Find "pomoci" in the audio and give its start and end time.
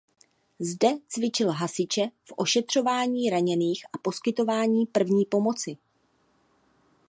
5.25-5.77